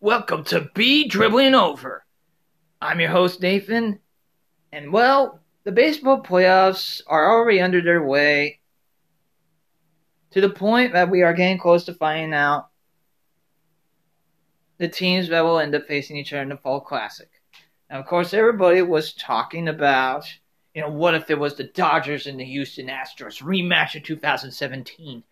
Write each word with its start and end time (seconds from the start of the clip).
Welcome 0.00 0.44
to 0.44 0.70
Be 0.76 1.08
Dribbling 1.08 1.56
Over. 1.56 2.04
I'm 2.80 3.00
your 3.00 3.10
host, 3.10 3.42
Nathan, 3.42 3.98
and 4.70 4.92
well, 4.92 5.40
the 5.64 5.72
baseball 5.72 6.22
playoffs 6.22 7.02
are 7.08 7.32
already 7.32 7.60
under 7.60 7.82
their 7.82 8.04
way 8.04 8.60
to 10.30 10.40
the 10.40 10.50
point 10.50 10.92
that 10.92 11.10
we 11.10 11.22
are 11.22 11.34
getting 11.34 11.58
close 11.58 11.84
to 11.86 11.94
finding 11.94 12.32
out 12.32 12.68
the 14.76 14.86
teams 14.86 15.30
that 15.30 15.40
will 15.40 15.58
end 15.58 15.74
up 15.74 15.88
facing 15.88 16.16
each 16.16 16.32
other 16.32 16.42
in 16.42 16.50
the 16.50 16.56
Fall 16.58 16.80
Classic. 16.80 17.30
Now, 17.90 17.98
of 17.98 18.06
course, 18.06 18.32
everybody 18.32 18.82
was 18.82 19.14
talking 19.14 19.66
about, 19.66 20.26
you 20.74 20.80
know, 20.80 20.92
what 20.92 21.16
if 21.16 21.28
it 21.28 21.40
was 21.40 21.56
the 21.56 21.64
Dodgers 21.64 22.28
and 22.28 22.38
the 22.38 22.44
Houston 22.44 22.86
Astros 22.86 23.42
rematch 23.42 23.96
in 23.96 24.02
2017? 24.04 25.24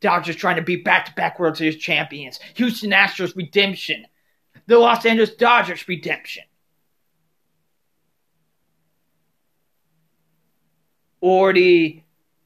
Dodgers 0.00 0.36
trying 0.36 0.56
to 0.56 0.62
be 0.62 0.76
back 0.76 1.06
to 1.06 1.12
back 1.12 1.38
World 1.38 1.56
Series 1.56 1.76
champions. 1.76 2.40
Houston 2.54 2.90
Astros 2.90 3.36
redemption. 3.36 4.06
The 4.66 4.78
Los 4.78 5.04
Angeles 5.04 5.34
Dodgers 5.34 5.86
redemption. 5.86 6.44
Or 11.20 11.52
the 11.52 12.02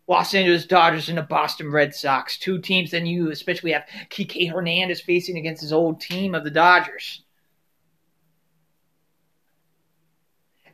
Los 0.08 0.34
Angeles 0.34 0.66
Dodgers 0.66 1.08
and 1.08 1.16
the 1.16 1.22
Boston 1.22 1.70
Red 1.70 1.94
Sox. 1.94 2.38
Two 2.38 2.58
teams 2.58 2.90
that 2.90 3.06
you 3.06 3.30
especially 3.30 3.72
have 3.72 3.86
Kike 4.10 4.50
Hernandez 4.50 5.00
facing 5.00 5.38
against 5.38 5.62
his 5.62 5.72
old 5.72 6.00
team 6.00 6.34
of 6.34 6.42
the 6.42 6.50
Dodgers. 6.50 7.22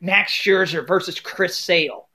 Max 0.00 0.32
Scherzer 0.32 0.86
versus 0.86 1.20
Chris 1.20 1.58
Sale. 1.58 2.08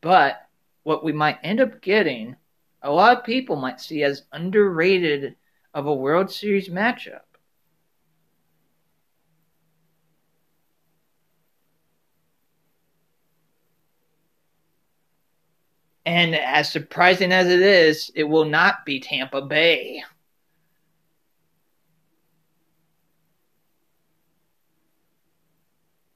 But 0.00 0.47
what 0.88 1.04
we 1.04 1.12
might 1.12 1.36
end 1.42 1.60
up 1.60 1.82
getting, 1.82 2.34
a 2.80 2.90
lot 2.90 3.18
of 3.18 3.22
people 3.22 3.56
might 3.56 3.78
see 3.78 4.02
as 4.02 4.22
underrated 4.32 5.36
of 5.74 5.84
a 5.84 5.94
World 5.94 6.30
Series 6.30 6.70
matchup. 6.70 7.20
And 16.06 16.34
as 16.34 16.72
surprising 16.72 17.32
as 17.32 17.48
it 17.48 17.60
is, 17.60 18.10
it 18.14 18.24
will 18.24 18.46
not 18.46 18.86
be 18.86 18.98
Tampa 18.98 19.42
Bay. 19.42 20.02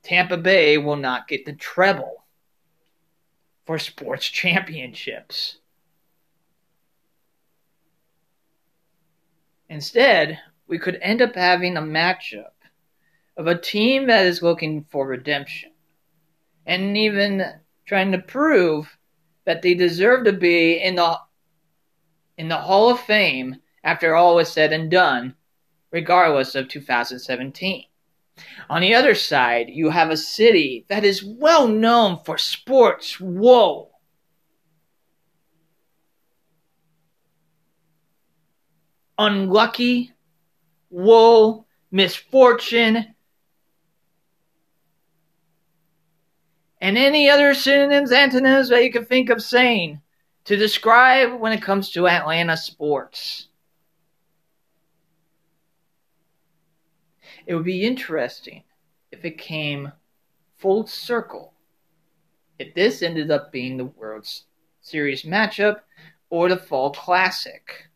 Tampa 0.03 0.39
Bay 0.39 0.79
will 0.79 0.97
not 0.97 1.29
get 1.29 1.45
the 1.45 1.53
treble 1.53 2.22
for 3.65 3.79
sports 3.79 4.27
championships. 4.29 5.59
Instead, 9.69 10.39
we 10.67 10.79
could 10.79 10.99
end 11.01 11.23
up 11.23 11.35
having 11.35 11.77
a 11.77 11.83
matchup 11.83 12.53
of 13.37 13.47
a 13.47 13.59
team 13.59 14.07
that 14.07 14.27
is 14.27 14.43
looking 14.43 14.85
for 14.91 15.07
redemption 15.07 15.71
and 16.67 16.97
even 16.97 17.43
trying 17.87 18.13
to 18.13 18.19
prove 18.19 18.99
that 19.45 19.63
they 19.63 19.75
deserve 19.75 20.25
to 20.25 20.33
be 20.33 20.75
in 20.75 20.97
the 20.97 21.19
in 22.39 22.49
the 22.49 22.57
Hall 22.57 22.91
of 22.91 23.01
Fame 23.01 23.57
after 23.85 24.15
all 24.15 24.39
is 24.39 24.49
said 24.49 24.73
and 24.73 24.91
done, 24.91 25.35
regardless 25.91 26.55
of 26.55 26.69
2017. 26.69 27.85
On 28.69 28.81
the 28.81 28.95
other 28.95 29.15
side, 29.15 29.69
you 29.69 29.91
have 29.91 30.11
a 30.11 30.17
city 30.17 30.85
that 30.89 31.05
is 31.05 31.23
well 31.23 31.69
known 31.69 32.21
for 32.25 32.39
sports 32.39 33.21
woe. 33.21 33.91
Unlucky, 39.19 40.13
woe, 40.91 41.67
misfortune, 41.91 43.15
and 46.81 46.99
any 46.99 47.31
other 47.31 47.55
synonyms, 47.55 48.11
antonyms 48.11 48.69
that 48.71 48.83
you 48.83 48.91
can 48.91 49.05
think 49.05 49.31
of 49.31 49.41
saying 49.43 50.01
to 50.45 50.57
describe 50.57 51.39
when 51.39 51.53
it 51.53 51.63
comes 51.63 51.91
to 51.91 52.09
Atlanta 52.09 52.57
sports. 52.57 53.49
It 57.47 57.55
would 57.55 57.65
be 57.65 57.85
interesting 57.85 58.63
if 59.11 59.25
it 59.25 59.39
came 59.39 59.93
full 60.57 60.87
circle. 60.87 61.55
If 62.59 62.75
this 62.75 63.03
ended 63.03 63.31
up 63.31 63.51
being 63.51 63.77
the 63.77 63.87
World 63.87 64.29
Series 64.81 65.23
matchup 65.23 65.81
or 66.31 66.49
the 66.49 66.57
Fall 66.57 66.91
Classic. 66.91 67.89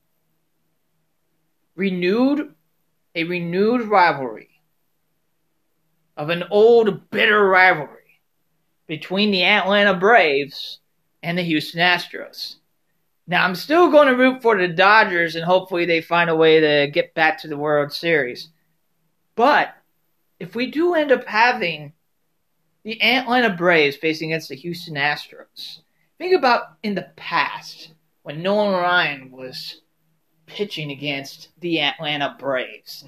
Renewed, 1.76 2.54
a 3.14 3.24
renewed 3.24 3.82
rivalry 3.82 4.62
of 6.16 6.30
an 6.30 6.44
old 6.50 7.10
bitter 7.10 7.46
rivalry 7.46 8.20
between 8.86 9.30
the 9.30 9.44
Atlanta 9.44 9.94
Braves 9.94 10.80
and 11.22 11.36
the 11.36 11.42
Houston 11.42 11.80
Astros. 11.80 12.56
Now, 13.26 13.44
I'm 13.44 13.54
still 13.54 13.90
going 13.90 14.08
to 14.08 14.16
root 14.16 14.42
for 14.42 14.56
the 14.56 14.68
Dodgers 14.68 15.36
and 15.36 15.44
hopefully 15.44 15.84
they 15.84 16.00
find 16.00 16.30
a 16.30 16.36
way 16.36 16.60
to 16.60 16.90
get 16.90 17.14
back 17.14 17.40
to 17.42 17.48
the 17.48 17.56
World 17.56 17.92
Series. 17.92 18.48
But 19.36 19.76
if 20.40 20.56
we 20.56 20.70
do 20.70 20.94
end 20.94 21.12
up 21.12 21.26
having 21.26 21.92
the 22.82 23.00
Atlanta 23.02 23.50
Braves 23.50 23.96
facing 23.96 24.32
against 24.32 24.48
the 24.48 24.56
Houston 24.56 24.94
Astros, 24.94 25.80
think 26.18 26.34
about 26.34 26.78
in 26.82 26.94
the 26.94 27.10
past 27.16 27.92
when 28.22 28.42
Nolan 28.42 28.72
Ryan 28.72 29.30
was 29.30 29.82
pitching 30.46 30.90
against 30.90 31.48
the 31.60 31.80
Atlanta 31.80 32.34
Braves. 32.38 33.04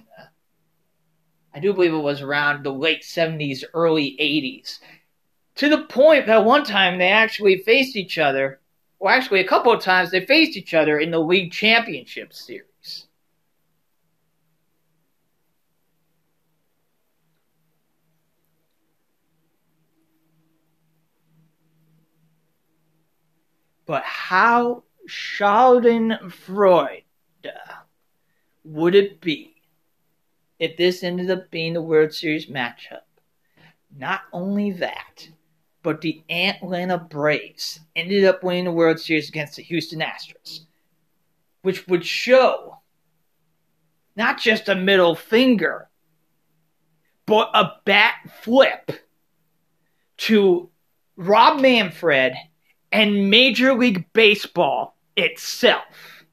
I 1.55 1.61
do 1.61 1.73
believe 1.73 1.95
it 1.95 1.99
was 1.99 2.21
around 2.21 2.63
the 2.63 2.73
late 2.73 3.03
70s, 3.03 3.65
early 3.73 4.17
80s. 4.21 4.79
To 5.57 5.69
the 5.69 5.85
point 5.85 6.27
that 6.27 6.45
one 6.45 6.63
time 6.63 6.99
they 6.99 7.09
actually 7.09 7.59
faced 7.59 7.97
each 7.97 8.19
other, 8.19 8.61
or 8.99 9.11
actually 9.11 9.41
a 9.41 9.49
couple 9.49 9.73
of 9.73 9.83
times 9.83 10.11
they 10.11 10.25
faced 10.25 10.57
each 10.57 10.75
other 10.75 10.99
in 10.99 11.11
the 11.11 11.19
league 11.19 11.53
championship 11.53 12.33
series. 12.35 12.65
But 23.89 24.05
how 24.05 24.85
Schadenfreude 25.09 27.05
would 28.65 28.95
it 28.95 29.21
be 29.23 29.55
if 30.59 30.77
this 30.77 31.03
ended 31.03 31.31
up 31.31 31.51
being 31.51 31.73
the 31.73 31.81
World 31.81 32.13
Series 32.13 32.51
matchup? 32.51 33.07
Not 33.97 34.21
only 34.31 34.73
that, 34.73 35.31
but 35.83 36.03
the 36.03 36.23
Atlanta 36.29 36.99
Braves 36.99 37.81
ended 37.97 38.27
up 38.27 38.45
winning 38.45 38.65
the 38.65 38.73
World 38.73 39.01
Series 39.01 39.31
against 39.31 39.57
the 39.57 39.63
Houston 39.63 40.01
Astros, 40.01 40.67
which 41.63 41.89
would 41.89 42.05
show 42.05 42.81
not 44.17 44.39
just 44.39 44.69
a 44.69 44.75
middle 44.75 45.15
finger, 45.15 45.89
but 47.25 47.51
a 47.55 47.73
bat 47.87 48.17
flip 48.43 48.91
to 50.19 50.69
Rob 51.17 51.63
Manfred 51.63 52.35
and 52.93 53.31
Major 53.31 53.75
League 53.75 54.13
Baseball 54.13 54.97
itself. 55.17 56.25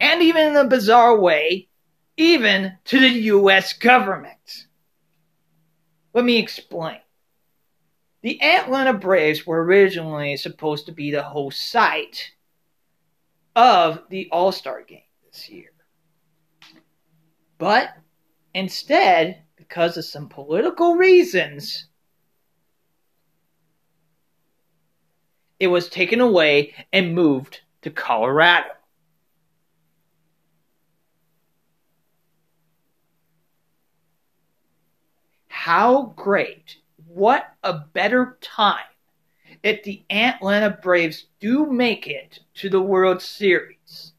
And 0.00 0.22
even 0.22 0.48
in 0.48 0.56
a 0.56 0.64
bizarre 0.66 1.18
way, 1.18 1.68
even 2.16 2.76
to 2.84 2.98
the 3.00 3.08
US 3.08 3.72
government. 3.72 4.66
Let 6.12 6.24
me 6.24 6.38
explain. 6.38 6.98
The 8.22 8.42
Atlanta 8.42 8.92
Braves 8.92 9.46
were 9.46 9.64
originally 9.64 10.36
supposed 10.36 10.86
to 10.86 10.92
be 10.92 11.10
the 11.10 11.22
host 11.22 11.70
site 11.70 12.32
of 13.56 14.02
the 14.10 14.28
All 14.30 14.52
Star 14.52 14.82
game 14.82 15.00
this 15.24 15.48
year. 15.48 15.70
But 17.56 17.94
instead, 18.54 19.42
because 19.56 19.96
of 19.96 20.04
some 20.04 20.28
political 20.28 20.96
reasons, 20.96 21.86
it 25.60 25.68
was 25.68 25.90
taken 25.90 26.20
away 26.20 26.74
and 26.92 27.14
moved 27.14 27.60
to 27.82 27.90
Colorado. 27.90 28.70
How 35.48 36.14
great, 36.16 36.78
what 37.06 37.54
a 37.62 37.74
better 37.74 38.38
time 38.40 38.80
if 39.62 39.82
the 39.82 40.02
Atlanta 40.08 40.70
Braves 40.82 41.26
do 41.38 41.66
make 41.66 42.06
it 42.06 42.40
to 42.54 42.70
the 42.70 42.80
World 42.80 43.20
Series. 43.20 44.12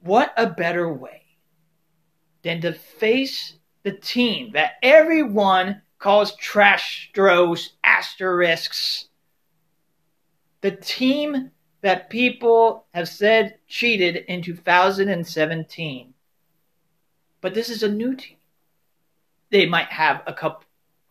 What 0.00 0.32
a 0.38 0.48
better 0.48 0.90
way 0.90 1.22
than 2.42 2.62
to 2.62 2.72
face 2.72 3.58
the 3.82 3.92
team 3.92 4.52
that 4.52 4.74
everyone 4.82 5.82
calls 5.98 6.36
Trashtros, 6.36 7.70
asterisks, 7.84 9.05
the 10.66 10.72
team 10.72 11.52
that 11.82 12.10
people 12.10 12.86
have 12.92 13.08
said 13.08 13.56
cheated 13.68 14.16
in 14.26 14.42
2017. 14.42 16.12
But 17.40 17.54
this 17.54 17.70
is 17.70 17.84
a 17.84 17.88
new 17.88 18.16
team. 18.16 18.38
They 19.50 19.66
might 19.66 19.86
have 19.86 20.24
a 20.26 20.32
couple, 20.32 20.64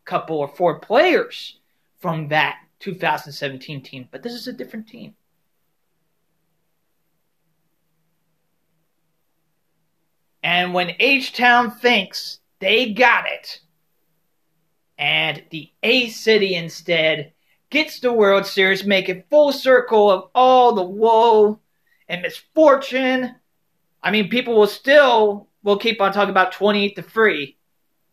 couple 0.03 0.37
or 0.39 0.49
four 0.49 0.79
players 0.79 1.61
from 1.99 2.27
that 2.27 2.57
2017 2.79 3.81
team, 3.81 4.09
but 4.11 4.23
this 4.23 4.33
is 4.33 4.49
a 4.49 4.51
different 4.51 4.89
team. 4.89 5.15
And 10.43 10.73
when 10.73 10.97
H 10.99 11.31
Town 11.31 11.71
thinks 11.71 12.41
they 12.59 12.91
got 12.91 13.25
it, 13.25 13.61
and 14.97 15.43
the 15.49 15.71
A 15.81 16.09
City 16.09 16.55
instead 16.55 17.31
gets 17.69 17.99
the 17.99 18.13
World 18.13 18.45
Series, 18.45 18.85
make 18.85 19.07
making 19.07 19.23
full 19.29 19.51
circle 19.51 20.09
of 20.11 20.29
all 20.35 20.73
the 20.73 20.83
woe 20.83 21.59
and 22.07 22.21
misfortune. 22.21 23.35
I 24.01 24.11
mean, 24.11 24.29
people 24.29 24.55
will 24.55 24.67
still 24.67 25.47
will 25.63 25.77
keep 25.77 25.99
on 25.99 26.13
talking 26.13 26.29
about 26.29 26.51
28 26.51 26.95
to 26.95 27.01
3, 27.01 27.57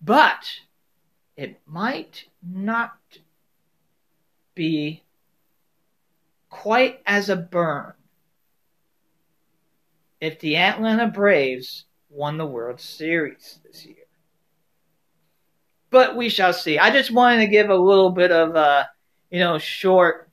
but 0.01 0.51
it 1.37 1.61
might 1.67 2.25
not 2.43 2.93
be 4.55 5.03
quite 6.49 7.01
as 7.07 7.29
a 7.29 7.37
burn 7.37 7.93
if 10.21 10.39
the 10.39 10.57
Atlanta 10.57 11.09
Braves 11.09 11.85
won 12.09 12.39
the 12.39 12.47
World 12.47 12.81
Series 12.81 13.59
this 13.65 13.85
year. 13.85 13.97
But 15.91 16.17
we 16.17 16.29
shall 16.29 16.53
see. 16.53 16.79
I 16.79 16.91
just 16.91 17.11
wanted 17.11 17.39
to 17.39 17.49
give 17.49 17.71
a 17.71 17.77
little 17.77 18.11
bit 18.11 18.31
of 18.31 18.55
a, 18.55 18.89
you 19.33 19.41
know, 19.41 19.59
short, 19.59 20.29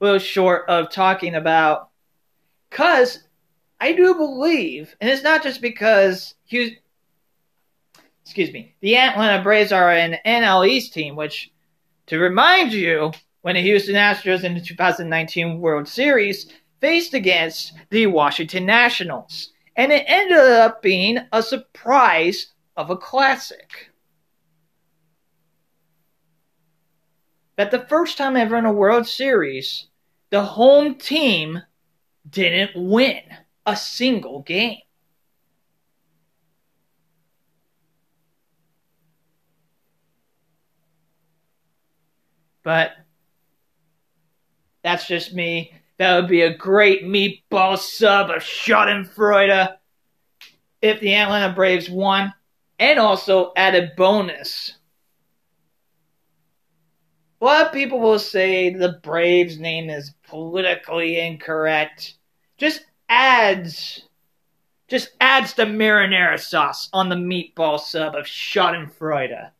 little 0.00 0.18
short 0.18 0.68
of 0.68 0.90
talking 0.90 1.34
about, 1.34 1.90
because 2.70 3.22
I 3.78 3.92
do 3.92 4.14
believe, 4.14 4.96
and 5.00 5.10
it's 5.10 5.22
not 5.22 5.42
just 5.42 5.60
because 5.60 6.34
Hughes, 6.46 6.72
excuse 8.24 8.50
me, 8.50 8.74
the 8.80 8.96
Atlanta 8.96 9.42
Braves 9.42 9.72
are 9.72 9.92
an 9.92 10.16
NL 10.26 10.66
East 10.66 10.94
team, 10.94 11.16
which, 11.16 11.52
to 12.06 12.18
remind 12.18 12.72
you, 12.72 13.12
when 13.42 13.54
the 13.54 13.62
Houston 13.62 13.94
Astros 13.94 14.42
in 14.42 14.54
the 14.54 14.60
2019 14.60 15.60
World 15.60 15.86
Series 15.86 16.50
faced 16.80 17.14
against 17.14 17.74
the 17.90 18.06
Washington 18.06 18.66
Nationals. 18.66 19.52
And 19.76 19.92
it 19.92 20.04
ended 20.06 20.38
up 20.38 20.82
being 20.82 21.18
a 21.32 21.42
surprise 21.42 22.48
of 22.76 22.90
a 22.90 22.96
classic. 22.96 23.90
That 27.58 27.72
the 27.72 27.80
first 27.80 28.16
time 28.16 28.36
ever 28.36 28.56
in 28.56 28.66
a 28.66 28.72
World 28.72 29.08
Series, 29.08 29.88
the 30.30 30.44
home 30.44 30.94
team 30.94 31.60
didn't 32.30 32.70
win 32.76 33.20
a 33.66 33.74
single 33.74 34.42
game. 34.42 34.78
But 42.62 42.92
that's 44.84 45.08
just 45.08 45.34
me. 45.34 45.72
That 45.96 46.14
would 46.14 46.28
be 46.28 46.42
a 46.42 46.56
great 46.56 47.02
meatball 47.02 47.76
sub 47.76 48.30
of 48.30 48.40
Schadenfreude 48.40 49.76
if 50.80 51.00
the 51.00 51.12
Atlanta 51.12 51.52
Braves 51.52 51.90
won, 51.90 52.32
and 52.78 53.00
also 53.00 53.52
added 53.56 53.96
bonus. 53.96 54.77
A 57.40 57.44
lot 57.44 57.66
of 57.66 57.72
people 57.72 58.00
will 58.00 58.18
say 58.18 58.70
the 58.70 58.98
Braves 59.02 59.58
name 59.58 59.90
is 59.90 60.12
politically 60.26 61.20
incorrect. 61.20 62.14
Just 62.56 62.84
adds 63.08 64.02
just 64.88 65.10
adds 65.20 65.52
the 65.52 65.64
marinara 65.64 66.40
sauce 66.40 66.88
on 66.92 67.10
the 67.10 67.14
meatball 67.14 67.78
sub 67.78 68.14
of 68.14 68.24
Schadenfreude. 68.24 69.50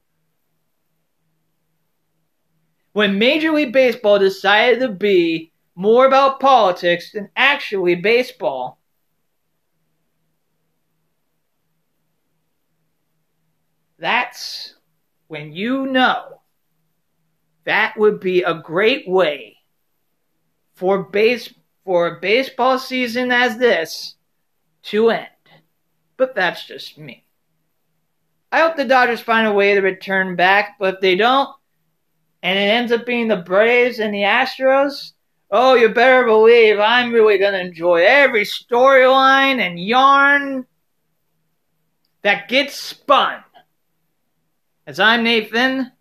When 2.92 3.18
Major 3.18 3.52
League 3.52 3.74
Baseball 3.74 4.18
decided 4.18 4.80
to 4.80 4.88
be 4.88 5.52
more 5.74 6.06
about 6.06 6.40
politics 6.40 7.12
than 7.12 7.28
actually 7.36 7.94
baseball, 7.94 8.80
that's 13.98 14.74
when 15.28 15.52
you 15.52 15.86
know 15.86 16.40
that 17.68 17.98
would 17.98 18.18
be 18.18 18.42
a 18.42 18.54
great 18.54 19.06
way 19.06 19.58
for 20.74 21.02
base 21.02 21.52
for 21.84 22.06
a 22.06 22.20
baseball 22.20 22.78
season 22.78 23.30
as 23.30 23.58
this 23.58 24.14
to 24.84 25.10
end. 25.10 25.28
But 26.16 26.34
that's 26.34 26.66
just 26.66 26.96
me. 26.96 27.26
I 28.50 28.60
hope 28.60 28.76
the 28.76 28.86
Dodgers 28.86 29.20
find 29.20 29.46
a 29.46 29.52
way 29.52 29.74
to 29.74 29.82
return 29.82 30.34
back, 30.34 30.76
but 30.78 30.94
if 30.94 31.00
they 31.02 31.14
don't, 31.14 31.50
and 32.42 32.58
it 32.58 32.62
ends 32.62 32.90
up 32.90 33.04
being 33.04 33.28
the 33.28 33.36
Braves 33.36 33.98
and 33.98 34.14
the 34.14 34.22
Astros, 34.22 35.12
oh, 35.50 35.74
you 35.74 35.90
better 35.90 36.24
believe 36.24 36.80
I'm 36.80 37.12
really 37.12 37.36
going 37.36 37.52
to 37.52 37.60
enjoy 37.60 38.02
every 38.06 38.44
storyline 38.44 39.60
and 39.60 39.78
yarn 39.78 40.66
that 42.22 42.48
gets 42.48 42.76
spun. 42.76 43.42
As 44.86 44.98
I'm 44.98 45.22
Nathan, 45.22 45.92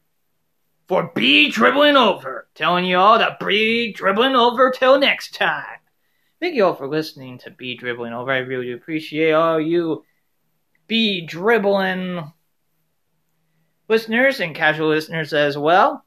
for 0.87 1.11
Be 1.13 1.51
dribbling 1.51 1.97
over, 1.97 2.47
telling 2.55 2.85
you 2.85 2.97
all 2.97 3.19
to 3.19 3.35
be 3.39 3.91
dribbling 3.93 4.35
over 4.35 4.71
till 4.71 4.99
next 4.99 5.35
time. 5.35 5.79
Thank 6.39 6.55
you 6.55 6.65
all 6.65 6.75
for 6.75 6.87
listening 6.87 7.39
to 7.39 7.51
Be 7.51 7.75
Dribbling 7.75 8.13
Over. 8.13 8.31
I 8.31 8.37
really 8.37 8.71
appreciate 8.71 9.31
all 9.31 9.59
you 9.59 10.05
Be 10.87 11.25
Dribbling 11.25 12.31
listeners 13.89 14.39
and 14.39 14.55
casual 14.55 14.89
listeners 14.89 15.33
as 15.33 15.57
well. 15.57 16.05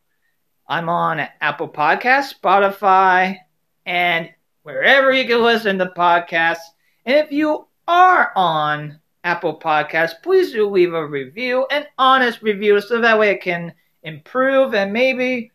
I'm 0.69 0.89
on 0.89 1.27
Apple 1.41 1.69
Podcasts, 1.69 2.35
Spotify, 2.41 3.39
and 3.85 4.31
wherever 4.63 5.13
you 5.13 5.27
can 5.27 5.43
listen 5.43 5.79
to 5.79 5.87
podcasts. 5.87 6.59
And 7.05 7.17
if 7.17 7.33
you 7.33 7.67
are 7.89 8.33
on 8.37 9.01
Apple 9.25 9.59
Podcasts, 9.59 10.23
please 10.23 10.53
do 10.53 10.69
leave 10.69 10.95
a 10.95 11.07
review, 11.07 11.67
an 11.71 11.87
honest 11.99 12.41
review, 12.41 12.81
so 12.81 13.01
that 13.01 13.19
way 13.19 13.31
it 13.31 13.43
can 13.43 13.75
improve 14.03 14.75
and 14.75 14.93
maybe 14.93 15.53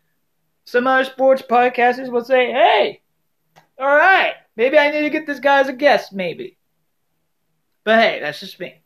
some 0.64 0.86
other 0.86 1.04
sports 1.04 1.42
podcasters 1.42 2.10
will 2.10 2.24
say, 2.24 2.52
hey, 2.52 3.02
all 3.78 3.86
right, 3.86 4.34
maybe 4.56 4.78
I 4.78 4.90
need 4.90 5.02
to 5.02 5.10
get 5.10 5.26
this 5.26 5.40
guy 5.40 5.60
as 5.60 5.68
a 5.68 5.72
guest, 5.72 6.12
maybe. 6.12 6.58
But 7.84 8.00
hey, 8.00 8.18
that's 8.20 8.40
just 8.40 8.58
me. 8.58 8.82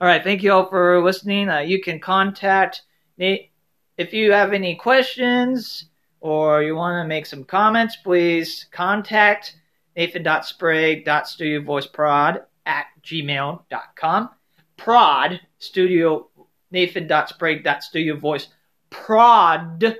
All 0.00 0.06
right, 0.06 0.22
thank 0.22 0.42
you 0.42 0.52
all 0.52 0.68
for 0.68 1.02
listening. 1.02 1.48
Uh, 1.48 1.60
you 1.60 1.82
can 1.82 1.98
contact 2.00 2.82
Nate 3.18 3.50
if 3.96 4.12
you 4.12 4.32
have 4.32 4.52
any 4.52 4.76
questions 4.76 5.86
or 6.20 6.62
you 6.62 6.76
want 6.76 7.02
to 7.02 7.08
make 7.08 7.24
some 7.26 7.44
comments. 7.44 7.96
Please 7.96 8.66
contact 8.70 9.56
nathan.sprague.studiovoiceprod 9.96 12.42
at 12.66 12.86
gmail.com. 13.02 14.30
Prod 14.76 15.40
studio 15.58 16.28
nathan.sprague.studiovoice 16.70 18.48
prod 18.90 19.96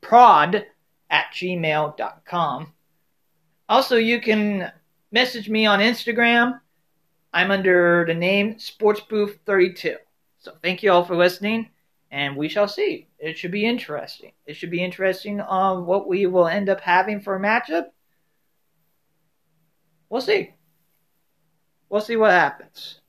prod 0.00 0.66
at 1.10 1.26
gmail.com. 1.32 2.72
Also, 3.68 3.96
you 3.96 4.20
can 4.20 4.70
message 5.10 5.48
me 5.48 5.66
on 5.66 5.80
Instagram. 5.80 6.60
I'm 7.32 7.50
under 7.50 8.04
the 8.06 8.14
name 8.14 8.54
SportsBooth32. 8.54 9.96
So 10.38 10.52
thank 10.62 10.82
you 10.82 10.92
all 10.92 11.04
for 11.04 11.16
listening, 11.16 11.68
and 12.10 12.36
we 12.36 12.48
shall 12.48 12.68
see. 12.68 13.08
It 13.18 13.36
should 13.36 13.50
be 13.50 13.66
interesting. 13.66 14.32
It 14.46 14.54
should 14.54 14.70
be 14.70 14.82
interesting 14.82 15.40
on 15.40 15.86
what 15.86 16.06
we 16.06 16.26
will 16.26 16.46
end 16.46 16.68
up 16.68 16.80
having 16.80 17.20
for 17.20 17.34
a 17.34 17.40
matchup. 17.40 17.86
We'll 20.08 20.20
see. 20.20 20.54
We'll 21.88 22.00
see 22.00 22.16
what 22.16 22.30
happens. 22.30 23.00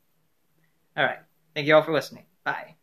All 0.95 1.03
right. 1.03 1.19
Thank 1.53 1.67
you 1.67 1.75
all 1.75 1.83
for 1.83 1.93
listening. 1.93 2.25
Bye. 2.43 2.76